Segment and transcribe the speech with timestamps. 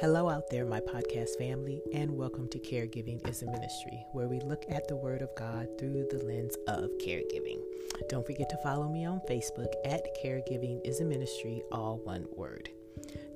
[0.00, 4.40] Hello, out there, my podcast family, and welcome to Caregiving is a Ministry, where we
[4.40, 7.60] look at the Word of God through the lens of caregiving.
[8.08, 12.70] Don't forget to follow me on Facebook at Caregiving is a Ministry, all one word.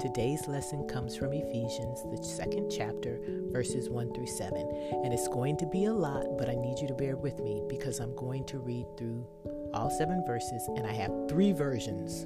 [0.01, 3.21] Today's lesson comes from Ephesians, the second chapter,
[3.53, 4.57] verses 1 through 7.
[5.05, 7.63] And it's going to be a lot, but I need you to bear with me
[7.69, 9.27] because I'm going to read through
[9.75, 12.25] all seven verses, and I have three versions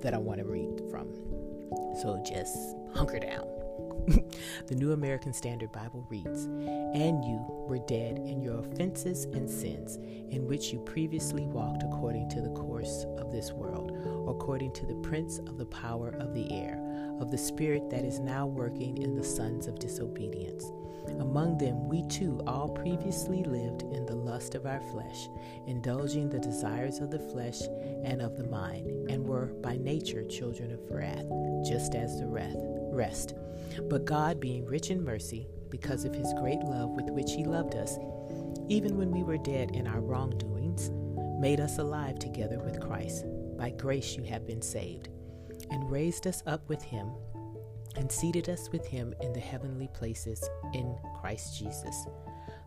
[0.00, 1.08] that I want to read from.
[2.00, 3.46] So just hunker down.
[4.66, 9.96] the New American Standard Bible reads, And you were dead in your offenses and sins,
[9.96, 13.92] in which you previously walked according to the course of this world,
[14.28, 16.80] according to the prince of the power of the air,
[17.20, 20.72] of the spirit that is now working in the sons of disobedience.
[21.20, 25.28] Among them, we too all previously lived in the lust of our flesh,
[25.66, 27.60] indulging the desires of the flesh
[28.04, 31.24] and of the mind, and were by nature children of wrath,
[31.66, 33.34] just as the rest.
[33.88, 37.74] But God, being rich in mercy, because of his great love with which he loved
[37.74, 37.98] us,
[38.68, 40.90] even when we were dead in our wrongdoings,
[41.40, 43.24] made us alive together with Christ.
[43.56, 45.08] By grace you have been saved,
[45.70, 47.12] and raised us up with him,
[47.96, 50.42] and seated us with him in the heavenly places
[50.74, 52.06] in Christ Jesus,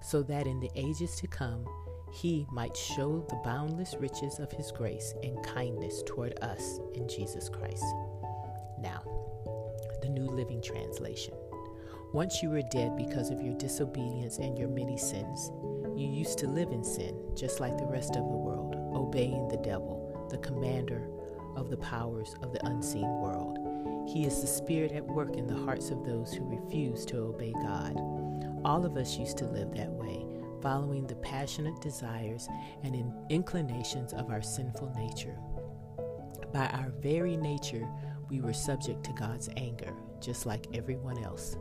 [0.02, 1.66] so that in the ages to come
[2.12, 7.48] he might show the boundless riches of his grace and kindness toward us in Jesus
[7.48, 7.86] Christ.
[8.80, 9.02] Now,
[10.02, 11.34] the New Living Translation.
[12.14, 15.52] Once you were dead because of your disobedience and your many sins.
[15.96, 19.58] You used to live in sin, just like the rest of the world, obeying the
[19.58, 21.08] devil, the commander
[21.56, 23.61] of the powers of the unseen world.
[24.08, 27.54] He is the spirit at work in the hearts of those who refuse to obey
[27.54, 27.96] God.
[28.66, 30.26] All of us used to live that way,
[30.62, 32.48] following the passionate desires
[32.84, 35.38] and inclinations of our sinful nature.
[36.52, 37.88] By our very nature,
[38.30, 41.56] we were subject to God's anger, just like everyone else.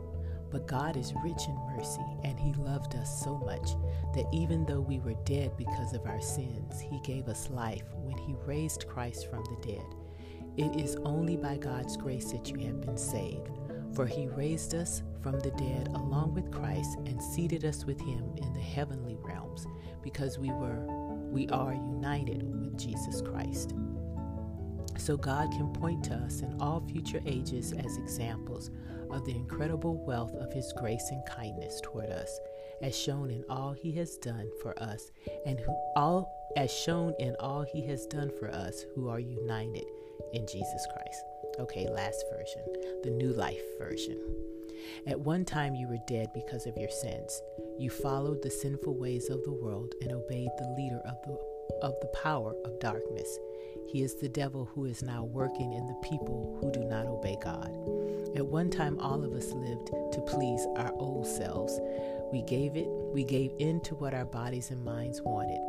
[0.51, 3.71] But God is rich in mercy, and He loved us so much
[4.13, 8.17] that even though we were dead because of our sins, He gave us life when
[8.17, 9.85] He raised Christ from the dead.
[10.57, 13.49] It is only by God's grace that you have been saved,
[13.95, 18.23] for He raised us from the dead along with Christ and seated us with Him
[18.35, 19.65] in the heavenly realms,
[20.03, 20.85] because we were
[21.31, 23.73] we are united with Jesus Christ.
[24.97, 28.69] So God can point to us in all future ages as examples
[29.09, 32.39] of the incredible wealth of His grace and kindness toward us,
[32.81, 35.11] as shown in all He has done for us,
[35.45, 39.85] and who all as shown in all He has done for us who are united
[40.33, 41.23] in Jesus Christ.
[41.59, 42.61] Okay, last version,
[43.03, 44.17] the New Life version.
[45.07, 47.41] At one time you were dead because of your sins.
[47.77, 51.37] You followed the sinful ways of the world and obeyed the leader of the
[51.81, 53.39] of the power of darkness
[53.91, 57.37] he is the devil who is now working in the people who do not obey
[57.41, 57.69] God.
[58.37, 61.77] At one time all of us lived to please our old selves.
[62.31, 65.59] We gave it, we gave in to what our bodies and minds wanted.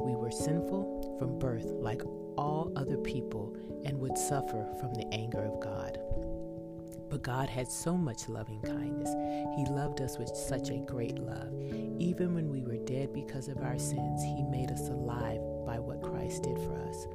[0.00, 2.02] We were sinful from birth like
[2.36, 5.98] all other people and would suffer from the anger of God.
[7.10, 9.10] But God had so much loving kindness.
[9.56, 11.52] He loved us with such a great love.
[11.98, 16.02] Even when we were dead because of our sins, He made us alive by what
[16.02, 17.06] Christ did for us.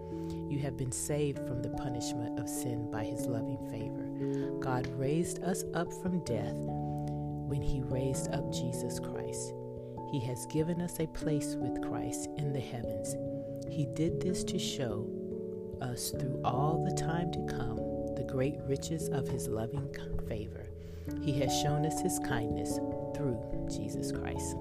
[0.49, 4.59] You have been saved from the punishment of sin by his loving favor.
[4.59, 9.53] God raised us up from death when he raised up Jesus Christ.
[10.11, 13.15] He has given us a place with Christ in the heavens.
[13.69, 15.09] He did this to show
[15.81, 17.77] us through all the time to come
[18.15, 19.93] the great riches of his loving
[20.27, 20.65] favor.
[21.21, 22.79] He has shown us his kindness
[23.15, 23.39] through
[23.69, 24.55] Jesus Christ.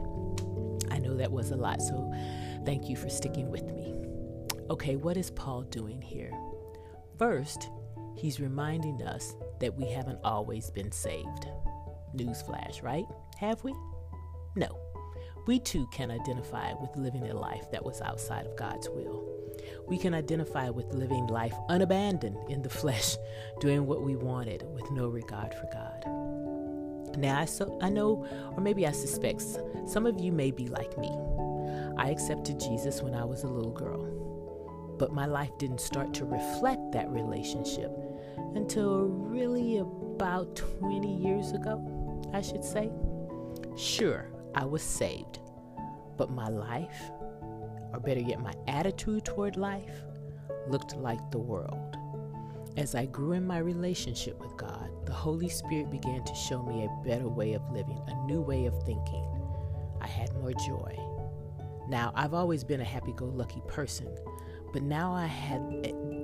[0.90, 2.12] I know that was a lot, so
[2.64, 3.94] thank you for sticking with me.
[4.70, 6.32] Okay, what is Paul doing here?
[7.18, 7.70] First,
[8.16, 11.46] he's reminding us that we haven't always been saved.
[12.14, 13.06] Newsflash, right?
[13.38, 13.74] Have we?
[14.54, 14.85] No.
[15.46, 19.24] We too can identify with living a life that was outside of God's will.
[19.86, 23.16] We can identify with living life unabandoned in the flesh,
[23.60, 27.18] doing what we wanted with no regard for God.
[27.18, 29.42] Now, I, so, I know, or maybe I suspect,
[29.86, 31.10] some of you may be like me.
[31.96, 34.26] I accepted Jesus when I was a little girl
[34.98, 37.90] but my life didn't start to reflect that relationship
[38.54, 42.90] until really about 20 years ago, I should say.
[43.76, 45.40] Sure, I was saved,
[46.16, 47.10] but my life,
[47.92, 50.04] or better yet, my attitude toward life,
[50.68, 51.96] looked like the world.
[52.76, 56.84] As I grew in my relationship with God, the Holy Spirit began to show me
[56.84, 59.24] a better way of living, a new way of thinking.
[60.00, 60.98] I had more joy.
[61.88, 64.08] Now, I've always been a happy go lucky person,
[64.72, 65.62] but now I had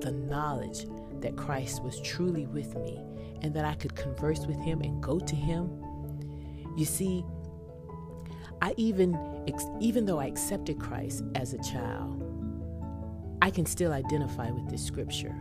[0.02, 0.86] the knowledge
[1.20, 3.00] that Christ was truly with me
[3.42, 5.70] and that I could converse with him and go to him.
[6.76, 7.24] You see,
[8.62, 9.18] I even
[9.80, 12.22] even though I accepted Christ as a child,
[13.42, 15.34] I can still identify with this scripture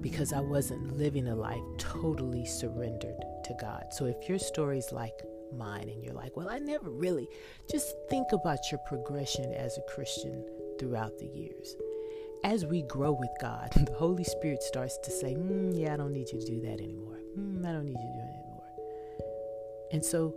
[0.00, 3.88] because I wasn't living a life totally surrendered to God.
[3.90, 5.12] So if your story's like
[5.54, 7.28] mine and you're like, well, I never really,
[7.70, 10.42] just think about your progression as a Christian
[10.78, 11.76] throughout the years.
[12.42, 16.14] As we grow with God, the Holy Spirit starts to say, mm, yeah, I don't
[16.14, 17.18] need you to do that anymore.
[17.38, 18.50] Mm, I don't need you to do it anymore.
[19.92, 20.34] And so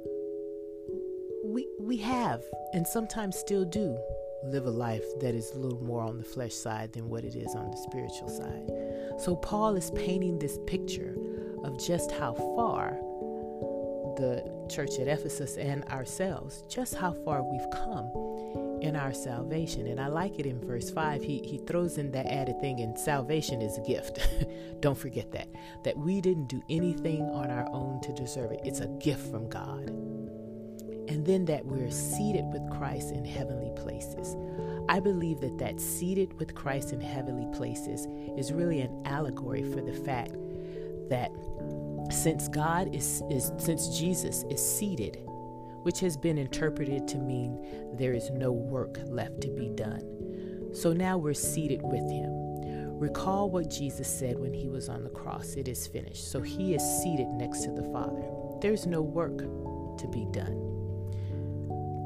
[1.44, 2.42] we we have
[2.74, 3.98] and sometimes still do
[4.46, 7.36] live a life that is a little more on the flesh side than what it
[7.36, 8.70] is on the spiritual side.
[9.20, 11.16] So Paul is painting this picture
[11.64, 12.98] of just how far
[14.18, 18.12] the church at Ephesus and ourselves, just how far we've come
[18.82, 19.88] in our salvation.
[19.88, 21.24] And I like it in verse 5.
[21.24, 24.20] He, he throws in that added thing, and salvation is a gift.
[24.82, 25.48] Don't forget that.
[25.86, 29.48] That we didn't do anything on our own to deserve it, it's a gift from
[29.50, 29.90] God.
[31.08, 34.36] And then that we're seated with Christ in heavenly places.
[34.90, 38.08] I believe that that seated with Christ in heavenly places
[38.38, 40.36] is really an allegory for the fact
[41.10, 41.32] that
[42.12, 45.18] since God is, is since Jesus is seated
[45.84, 47.60] which has been interpreted to mean
[47.94, 50.72] there is no work left to be done.
[50.74, 52.32] So now we're seated with him.
[52.98, 56.32] Recall what Jesus said when he was on the cross it is finished.
[56.32, 58.24] So he is seated next to the Father.
[58.62, 60.63] There's no work to be done.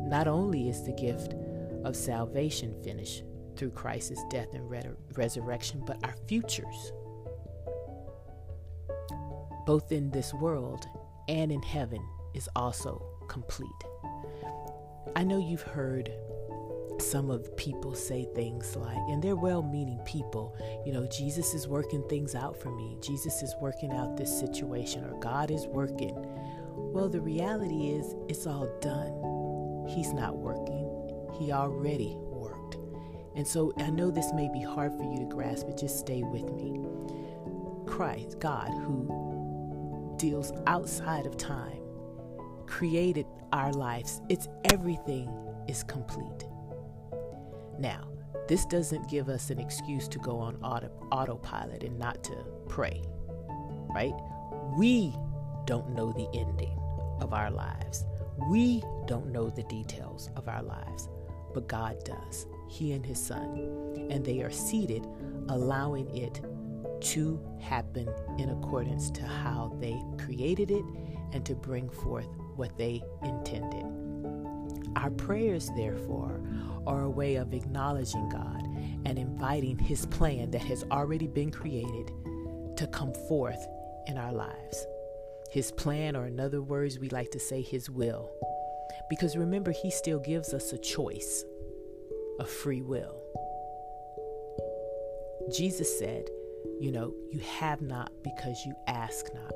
[0.08, 1.36] Not only is the gift
[1.84, 3.24] of salvation finished
[3.58, 4.84] through Christ's death and re-
[5.16, 6.94] resurrection, but our futures,
[9.66, 10.86] both in this world
[11.28, 12.02] and in heaven,
[12.34, 13.68] is also complete.
[15.16, 16.12] I know you've heard
[17.00, 20.56] some of people say things like, and they're well meaning people,
[20.86, 22.98] you know, Jesus is working things out for me.
[23.02, 26.16] Jesus is working out this situation, or God is working.
[26.76, 29.37] Well, the reality is, it's all done.
[29.88, 30.86] He's not working,
[31.40, 32.78] He already worked.
[33.36, 36.24] And so I know this may be hard for you to grasp, but just stay
[36.24, 36.86] with me.
[37.86, 41.82] Christ, God, who deals outside of time,
[42.66, 44.22] created our lives.
[44.30, 45.30] It's everything
[45.68, 46.46] is complete.
[47.80, 48.08] Now,
[48.48, 52.36] this doesn't give us an excuse to go on auto, autopilot and not to
[52.68, 53.04] pray,
[53.94, 54.14] right?
[54.78, 55.14] We
[55.66, 56.78] don't know the ending
[57.20, 58.06] of our lives.
[58.50, 61.10] We don't know the details of our lives,
[61.54, 62.46] but God does.
[62.70, 64.08] He and His Son.
[64.10, 65.06] And they are seated,
[65.50, 66.42] allowing it
[67.00, 70.86] to happen in accordance to how they created it
[71.34, 73.86] and to bring forth what they intended.
[74.96, 76.42] Our prayers, therefore,
[76.86, 78.64] are a way of acknowledging God
[79.06, 82.12] and inviting His plan that has already been created
[82.78, 83.68] to come forth
[84.08, 84.86] in our lives.
[85.50, 88.32] His plan, or in other words, we like to say His will.
[89.10, 91.46] Because remember, He still gives us a choice,
[92.40, 93.22] a free will.
[95.56, 96.30] Jesus said,
[96.80, 99.54] You know, you have not because you ask not.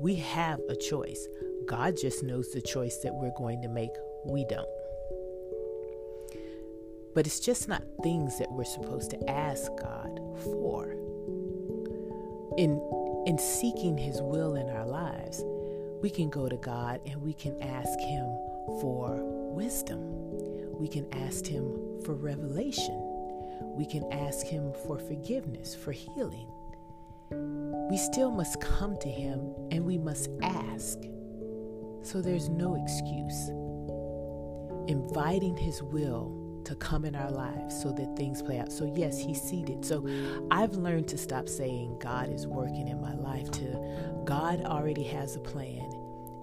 [0.00, 1.26] We have a choice.
[1.66, 3.92] God just knows the choice that we're going to make.
[4.26, 4.68] We don't.
[7.14, 10.92] But it's just not things that we're supposed to ask God for.
[12.58, 12.76] In
[13.32, 15.42] in seeking his will in our lives,
[16.02, 18.26] we can go to God and we can ask him
[18.78, 19.16] for
[19.54, 20.00] wisdom.
[20.78, 22.94] We can ask him for revelation.
[23.74, 26.46] We can ask him for forgiveness, for healing.
[27.90, 30.98] We still must come to him and we must ask.
[32.02, 33.48] So there's no excuse.
[34.88, 38.72] Inviting His will to come in our lives so that things play out.
[38.72, 39.84] So, yes, He's seated.
[39.84, 40.06] So,
[40.50, 45.36] I've learned to stop saying God is working in my life to God already has
[45.36, 45.90] a plan,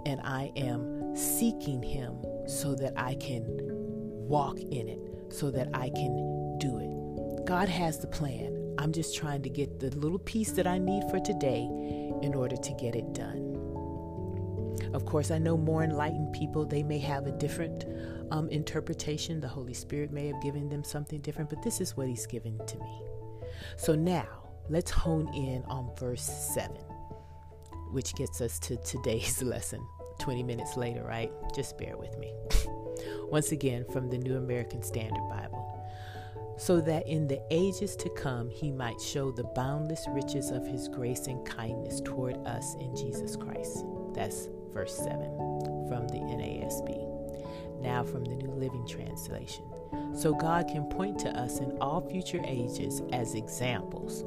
[0.05, 4.99] and I am seeking Him so that I can walk in it,
[5.33, 7.45] so that I can do it.
[7.45, 8.75] God has the plan.
[8.77, 11.67] I'm just trying to get the little piece that I need for today
[12.21, 13.48] in order to get it done.
[14.93, 17.85] Of course, I know more enlightened people, they may have a different
[18.31, 19.39] um, interpretation.
[19.39, 22.59] The Holy Spirit may have given them something different, but this is what He's given
[22.65, 23.01] to me.
[23.77, 24.27] So now,
[24.69, 26.75] let's hone in on verse 7,
[27.91, 29.85] which gets us to today's lesson.
[30.19, 31.31] 20 minutes later, right?
[31.55, 32.33] Just bear with me.
[33.29, 35.65] Once again, from the New American Standard Bible.
[36.57, 40.89] So that in the ages to come he might show the boundless riches of his
[40.89, 43.85] grace and kindness toward us in Jesus Christ.
[44.13, 47.81] That's verse 7 from the NASB.
[47.81, 49.65] Now from the New Living Translation.
[50.13, 54.25] So God can point to us in all future ages as examples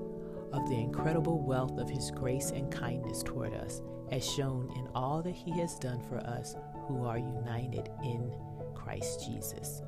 [0.52, 5.22] of the incredible wealth of His grace and kindness toward us, as shown in all
[5.22, 6.56] that He has done for us
[6.86, 8.32] who are united in
[8.74, 9.82] Christ Jesus.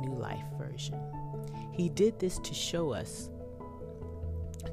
[0.00, 1.00] New Life Version.
[1.72, 3.30] He did this to show us,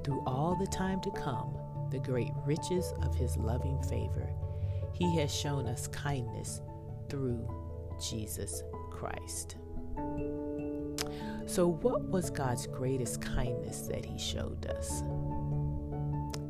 [0.04, 1.56] through all the time to come,
[1.90, 4.30] the great riches of His loving favor.
[4.98, 6.62] He has shown us kindness
[7.10, 7.46] through
[8.02, 9.58] Jesus Christ.
[11.48, 15.04] So, what was God's greatest kindness that He showed us?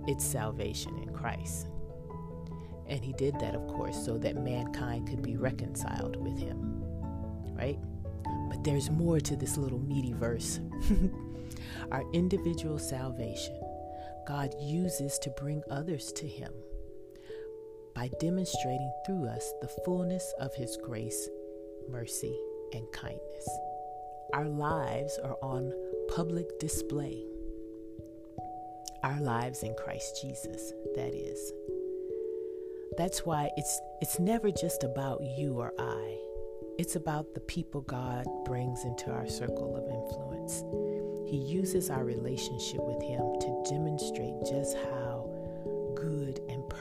[0.08, 1.70] It's salvation in Christ.
[2.88, 6.84] And He did that, of course, so that mankind could be reconciled with Him.
[7.56, 7.80] Right?
[8.50, 10.60] But there's more to this little meaty verse.
[11.92, 13.60] Our individual salvation,
[14.28, 16.54] God uses to bring others to Him
[17.96, 21.30] by demonstrating through us the fullness of His grace,
[21.90, 22.38] mercy,
[22.74, 23.50] and kindness.
[24.34, 25.72] Our lives are on
[26.10, 27.24] public display.
[29.04, 31.54] Our lives in Christ Jesus, that is.
[32.98, 36.18] That's why it's it's never just about you or I.
[36.78, 40.64] It's about the people God brings into our circle of influence.
[41.30, 45.05] He uses our relationship with Him to demonstrate just how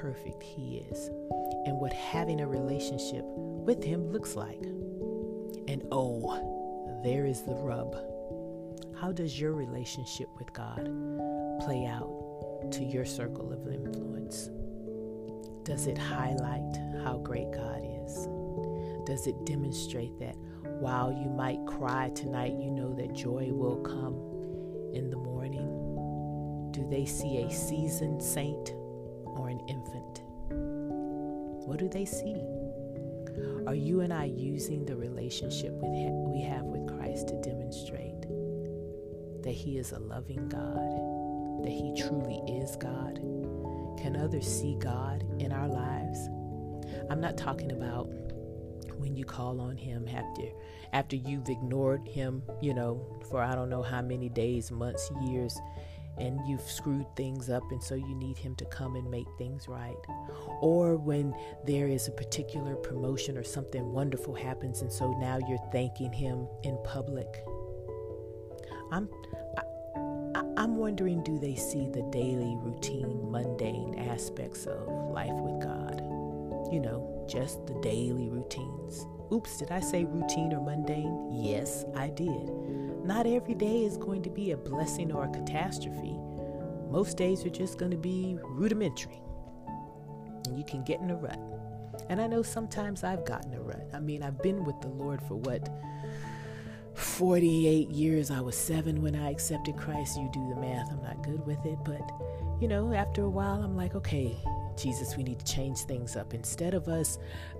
[0.04, 1.08] perfect He is
[1.64, 4.62] and what having a relationship with Him looks like.
[5.66, 7.96] And oh, there is the rub.
[9.00, 10.84] How does your relationship with God
[11.64, 14.50] play out to your circle of influence?
[15.62, 18.28] Does it highlight how great God is?
[19.06, 20.37] Does it demonstrate that
[20.80, 24.20] while you might cry tonight, you know that joy will come
[24.94, 26.73] in the morning?
[26.73, 28.75] Do they see a seasoned saint
[29.37, 30.23] or an infant?
[31.67, 32.43] What do they see?
[33.67, 38.23] Are you and I using the relationship we have with Christ to demonstrate
[39.43, 43.17] that He is a loving God, that He truly is God?
[43.99, 46.29] Can others see God in our lives?
[47.11, 48.09] I'm not talking about
[48.99, 50.43] when you call on him after
[50.93, 55.59] after you've ignored him, you know, for I don't know how many days, months, years,
[56.18, 59.68] and you've screwed things up and so you need him to come and make things
[59.68, 59.97] right.
[60.61, 61.35] Or when
[61.66, 66.47] there is a particular promotion or something wonderful happens and so now you're thanking him
[66.62, 67.42] in public.
[68.92, 69.09] I'm
[70.35, 76.00] I, I'm wondering do they see the daily routine mundane aspects of life with God?
[76.73, 79.06] You know, just the daily routines.
[79.33, 81.30] Oops, did I say routine or mundane?
[81.33, 82.50] Yes, I did.
[83.04, 86.16] Not every day is going to be a blessing or a catastrophe.
[86.90, 89.20] Most days are just going to be rudimentary.
[90.46, 91.38] And you can get in a rut.
[92.08, 93.90] And I know sometimes I've gotten a rut.
[93.92, 95.68] I mean, I've been with the Lord for what?
[96.94, 98.30] 48 years.
[98.30, 100.16] I was seven when I accepted Christ.
[100.16, 100.90] You do the math.
[100.90, 101.78] I'm not good with it.
[101.84, 102.11] But,
[102.58, 104.34] you know, after a while, I'm like, okay,
[104.76, 106.35] Jesus, we need to change things up.
[106.35, 107.19] Instead of us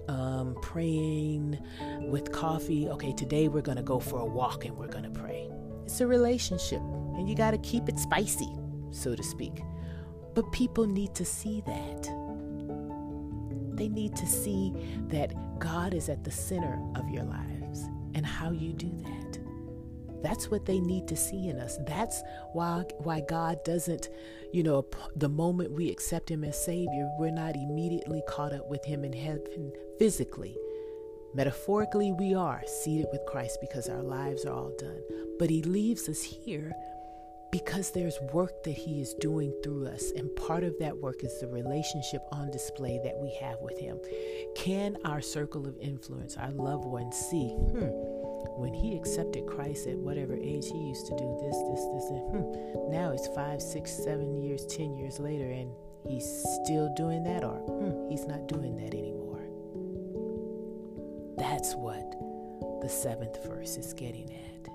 [0.09, 1.59] um, praying
[2.01, 5.11] with coffee, okay, today we're going to go for a walk and we're going to
[5.11, 5.49] pray.
[5.85, 8.49] It's a relationship, and you got to keep it spicy,
[8.91, 9.63] so to speak.
[10.35, 12.03] But people need to see that.
[13.77, 14.73] They need to see
[15.09, 17.83] that God is at the center of your lives
[18.15, 19.24] and how you do that.
[20.25, 21.79] That's what they need to see in us.
[21.87, 24.09] That's why why God doesn't,
[24.53, 28.85] you know, the moment we accept him as savior, we're not immediately caught up with
[28.85, 30.57] him in heaven physically.
[31.35, 35.03] Metaphorically, we are seated with Christ because our lives are all done.
[35.39, 36.73] But he leaves us here
[37.55, 41.39] because there's work that He is doing through us, and part of that work is
[41.39, 43.97] the relationship on display that we have with Him.
[44.57, 48.14] Can our circle of influence, our loved ones, see, hmm,
[48.57, 52.21] when He accepted Christ at whatever age He used to do this, this, this, and
[52.31, 55.71] hmm, now it's five, six, seven years, ten years later, and
[56.07, 56.27] He's
[56.63, 59.43] still doing that, or hmm, He's not doing that anymore.
[61.37, 62.15] That's what
[62.81, 64.69] the seventh verse is getting at.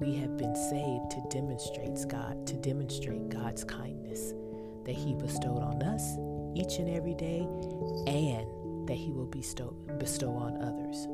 [0.00, 4.32] We have been saved to demonstrate God, to demonstrate God's kindness
[4.84, 6.16] that He bestowed on us
[6.54, 7.46] each and every day,
[8.06, 11.06] and that He will bestow, bestow on others.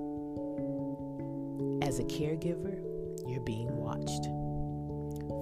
[1.90, 2.78] As a caregiver,
[3.28, 4.28] you're being watched.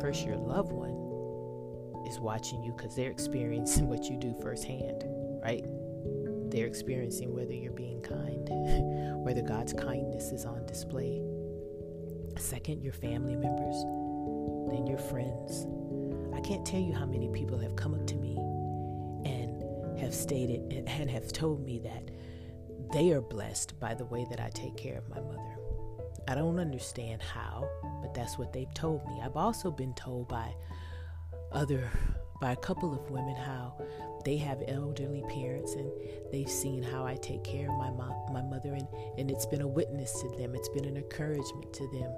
[0.00, 0.96] First, your loved one
[2.08, 5.04] is watching you because they're experiencing what you do firsthand,
[5.44, 5.62] right?
[6.50, 8.48] They're experiencing whether you're being kind,
[9.26, 11.20] whether God's kindness is on display
[12.38, 13.82] Second, your family members,
[14.72, 15.66] then your friends.
[16.34, 18.36] I can't tell you how many people have come up to me
[19.26, 22.10] and have stated and have told me that
[22.94, 25.57] they are blessed by the way that I take care of my mother.
[26.28, 27.66] I don't understand how,
[28.02, 29.18] but that's what they've told me.
[29.24, 30.54] I've also been told by
[31.52, 31.90] other
[32.38, 33.74] by a couple of women how
[34.26, 35.90] they have elderly parents and
[36.30, 39.62] they've seen how I take care of my mom, my mother and, and it's been
[39.62, 40.54] a witness to them.
[40.54, 42.12] It's been an encouragement to them.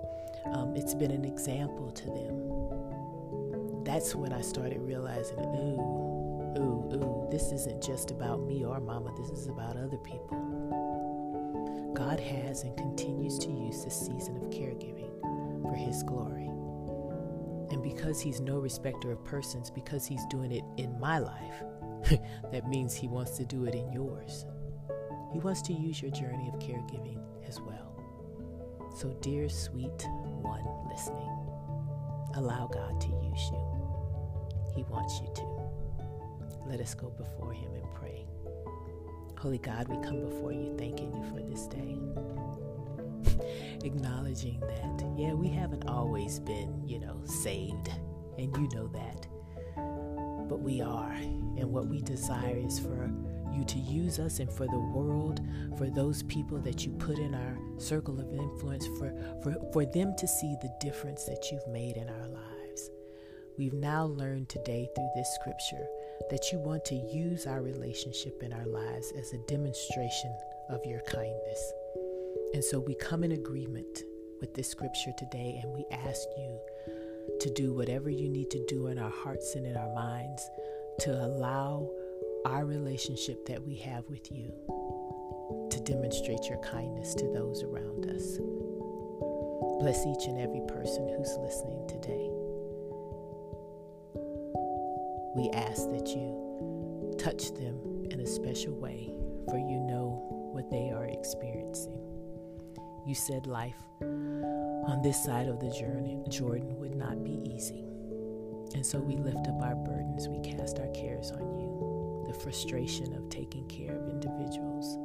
[0.55, 3.85] Um, it's been an example to them.
[3.85, 9.14] That's when I started realizing ooh ooh ooh this isn't just about me or mama.
[9.17, 10.79] This is about other people
[11.94, 15.20] God has and continues to use this season of caregiving
[15.62, 16.50] for his glory
[17.70, 21.62] and because he's no respecter of persons, because he's doing it in my life,
[22.52, 24.44] that means he wants to do it in yours.
[25.32, 27.94] He wants to use your journey of caregiving as well.
[28.97, 30.04] So, dear sweet
[30.42, 31.30] one listening,
[32.35, 34.75] allow God to use you.
[34.75, 36.66] He wants you to.
[36.66, 38.26] Let us go before him and pray.
[39.40, 41.97] Holy God, we come before you thanking you for this day
[43.85, 47.88] acknowledging that, yeah, we haven't always been, you know, saved,
[48.37, 49.26] and you know that.
[50.47, 53.11] But we are, and what we desire is for
[53.50, 55.40] you to use us and for the world,
[55.78, 59.11] for those people that you put in our circle of influence, for,
[59.42, 62.90] for, for them to see the difference that you've made in our lives.
[63.56, 65.87] We've now learned today through this scripture
[66.29, 70.35] that you want to use our relationship in our lives as a demonstration
[70.69, 71.73] of your kindness.
[72.55, 74.05] And so we come in agreement
[74.41, 76.59] with this scripture today and we ask you
[77.41, 80.49] to do whatever you need to do in our hearts and in our minds
[81.00, 81.91] to allow
[82.45, 84.53] our relationship that we have with you
[85.71, 88.39] to demonstrate your kindness to those around us.
[89.81, 92.39] Bless each and every person who's listening today.
[95.37, 99.12] We ask that you touch them in a special way,
[99.49, 102.00] for you know what they are experiencing.
[103.06, 107.84] You said life on this side of the journey, Jordan would not be easy.
[108.75, 112.25] And so we lift up our burdens, we cast our cares on you.
[112.26, 114.97] The frustration of taking care of individuals,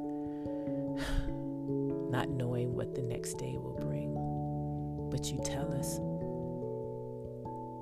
[2.12, 4.14] not knowing what the next day will bring.
[5.12, 6.00] But you tell us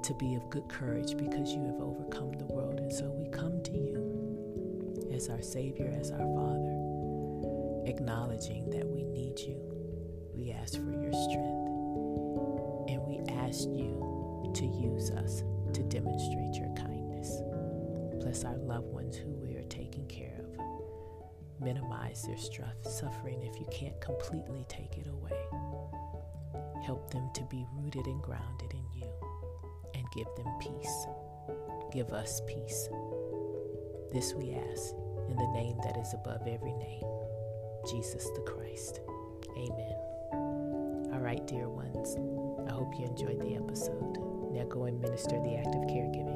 [0.04, 2.80] to be of good courage because you have overcome the world.
[2.80, 9.04] And so we come to you as our Savior, as our Father, acknowledging that we
[9.04, 9.74] need you
[10.44, 11.70] we ask for your strength.
[12.89, 17.42] And we ask you to use us to demonstrate your kindness.
[18.22, 21.62] Bless our loved ones who we are taking care of.
[21.62, 25.39] Minimize their suffering if you can't completely take it away.
[26.84, 29.22] Help them to be rooted and grounded in you
[30.13, 31.08] give them peace.
[31.91, 32.89] Give us peace.
[34.12, 34.93] This we ask
[35.30, 37.04] in the name that is above every name,
[37.89, 39.02] Jesus the Christ.
[39.58, 39.95] Amen.
[41.13, 42.17] All right, dear ones,
[42.67, 44.17] I hope you enjoyed the episode.
[44.52, 46.34] Now go and minister the act of caregiving